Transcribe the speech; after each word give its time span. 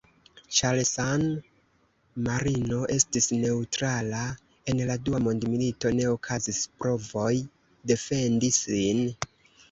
Ĉar 0.59 0.77
San-Marino 0.91 2.79
estis 2.95 3.27
neŭtrala 3.41 4.21
en 4.73 4.81
la 4.91 4.95
dua 5.09 5.19
mondmilito, 5.27 5.91
ne 5.99 6.07
okazis 6.13 6.63
provoj 6.79 7.29
defendi 7.93 8.51
sin. 8.57 9.03